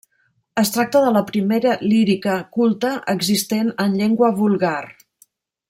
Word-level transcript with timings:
Es 0.59 0.71
tracta 0.77 1.01
de 1.07 1.11
la 1.17 1.21
primera 1.27 1.75
lírica 1.91 2.39
culta 2.57 2.93
existent 3.15 3.71
en 3.87 3.95
llengua 4.01 4.35
vulgar. 4.43 4.83